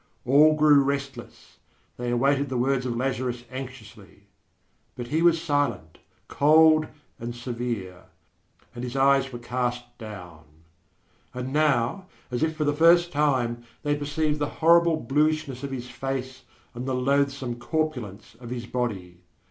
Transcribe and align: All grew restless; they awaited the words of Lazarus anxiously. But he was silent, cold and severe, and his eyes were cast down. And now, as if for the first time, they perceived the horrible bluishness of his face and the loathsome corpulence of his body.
All 0.25 0.55
grew 0.55 0.81
restless; 0.83 1.59
they 1.97 2.09
awaited 2.09 2.49
the 2.49 2.57
words 2.57 2.87
of 2.87 2.97
Lazarus 2.97 3.43
anxiously. 3.51 4.23
But 4.95 5.09
he 5.09 5.21
was 5.21 5.39
silent, 5.39 5.99
cold 6.27 6.87
and 7.19 7.35
severe, 7.35 8.05
and 8.73 8.83
his 8.83 8.95
eyes 8.95 9.31
were 9.31 9.37
cast 9.37 9.95
down. 9.99 10.45
And 11.35 11.53
now, 11.53 12.07
as 12.31 12.41
if 12.41 12.55
for 12.57 12.63
the 12.63 12.73
first 12.73 13.11
time, 13.11 13.63
they 13.83 13.95
perceived 13.95 14.39
the 14.39 14.47
horrible 14.65 14.97
bluishness 14.97 15.61
of 15.61 15.69
his 15.69 15.87
face 15.87 16.45
and 16.73 16.87
the 16.87 16.95
loathsome 16.95 17.59
corpulence 17.59 18.33
of 18.39 18.49
his 18.49 18.65
body. 18.65 19.21